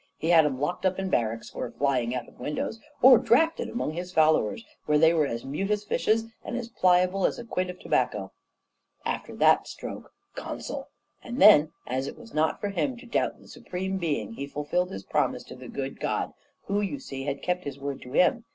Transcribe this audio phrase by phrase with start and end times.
[0.17, 3.91] he had 'em locked up in barracks, or flying out of windows, or drafted among
[3.91, 7.69] his followers, where they were as mute as fishes and as pliable as a quid
[7.69, 8.31] of tobacco.
[9.05, 10.89] After that stroke consul!
[11.23, 14.89] And then, as it was not for him to doubt the Supreme Being, he fulfilled
[14.89, 16.33] his promise to the good God,
[16.65, 18.45] who, you see, had kept His word to him.